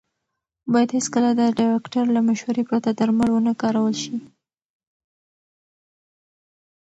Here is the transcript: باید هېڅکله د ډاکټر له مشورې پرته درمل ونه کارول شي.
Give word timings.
باید 0.73 0.89
هېڅکله 0.97 1.29
د 1.35 1.41
ډاکټر 1.59 2.05
له 2.15 2.21
مشورې 2.29 2.63
پرته 2.69 2.89
درمل 2.99 3.29
ونه 3.31 3.53
کارول 3.61 3.95
شي. 4.03 4.17